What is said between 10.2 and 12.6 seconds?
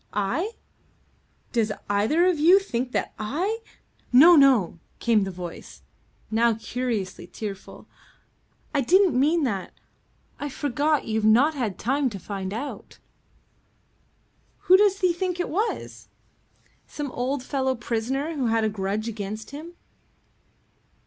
I forgot you've not had time to find